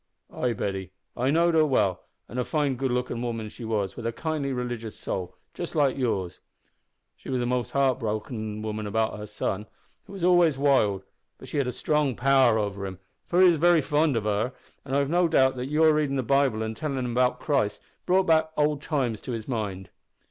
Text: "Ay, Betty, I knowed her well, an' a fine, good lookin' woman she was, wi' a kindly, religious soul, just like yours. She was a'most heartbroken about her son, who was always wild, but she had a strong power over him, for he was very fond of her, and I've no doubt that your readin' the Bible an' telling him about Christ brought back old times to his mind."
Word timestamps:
"Ay, 0.33 0.51
Betty, 0.51 0.93
I 1.15 1.29
knowed 1.29 1.53
her 1.53 1.63
well, 1.63 2.01
an' 2.27 2.39
a 2.39 2.43
fine, 2.43 2.75
good 2.75 2.89
lookin' 2.89 3.21
woman 3.21 3.49
she 3.49 3.63
was, 3.63 3.95
wi' 3.95 4.03
a 4.03 4.11
kindly, 4.11 4.51
religious 4.51 4.97
soul, 4.97 5.35
just 5.53 5.75
like 5.75 5.95
yours. 5.95 6.39
She 7.15 7.29
was 7.29 7.39
a'most 7.39 7.69
heartbroken 7.69 8.65
about 8.87 9.19
her 9.19 9.27
son, 9.27 9.67
who 10.05 10.13
was 10.13 10.23
always 10.23 10.57
wild, 10.57 11.03
but 11.37 11.49
she 11.49 11.57
had 11.59 11.67
a 11.67 11.71
strong 11.71 12.15
power 12.15 12.57
over 12.57 12.87
him, 12.87 12.97
for 13.27 13.41
he 13.43 13.47
was 13.49 13.57
very 13.59 13.81
fond 13.81 14.17
of 14.17 14.23
her, 14.23 14.53
and 14.83 14.95
I've 14.95 15.07
no 15.11 15.27
doubt 15.27 15.55
that 15.57 15.67
your 15.67 15.93
readin' 15.93 16.15
the 16.15 16.23
Bible 16.23 16.63
an' 16.63 16.73
telling 16.73 16.97
him 16.97 17.11
about 17.11 17.39
Christ 17.39 17.79
brought 18.07 18.23
back 18.25 18.49
old 18.57 18.81
times 18.81 19.21
to 19.21 19.33
his 19.33 19.47
mind." 19.47 19.91